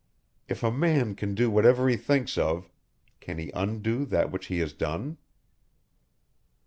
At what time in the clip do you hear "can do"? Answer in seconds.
1.13-1.51